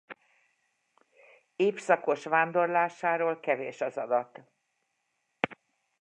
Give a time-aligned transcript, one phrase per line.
[1.55, 4.41] Évszakos vándorlásáról kevés az adat.